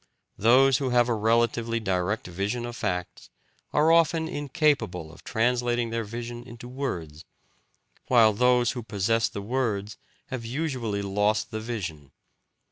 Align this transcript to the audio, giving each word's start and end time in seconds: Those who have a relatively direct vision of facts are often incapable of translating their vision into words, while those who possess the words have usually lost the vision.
Those 0.39 0.79
who 0.79 0.89
have 0.89 1.09
a 1.09 1.13
relatively 1.13 1.79
direct 1.79 2.25
vision 2.25 2.65
of 2.65 2.75
facts 2.75 3.29
are 3.71 3.91
often 3.91 4.27
incapable 4.27 5.13
of 5.13 5.23
translating 5.23 5.91
their 5.91 6.03
vision 6.03 6.41
into 6.43 6.67
words, 6.67 7.23
while 8.07 8.33
those 8.33 8.71
who 8.71 8.81
possess 8.81 9.29
the 9.29 9.43
words 9.43 9.99
have 10.29 10.43
usually 10.43 11.03
lost 11.03 11.51
the 11.51 11.59
vision. 11.61 12.11